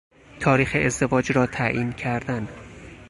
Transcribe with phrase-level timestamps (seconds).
[0.39, 2.47] تاریخ ازدواج را تعیین کردن